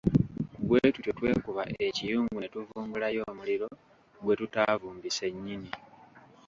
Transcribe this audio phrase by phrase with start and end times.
[0.67, 3.67] Bwe tutyo twekuba ekiyungu ne tuvumbulayo omuliro
[4.21, 5.71] gwe tutaavumbise nnyini.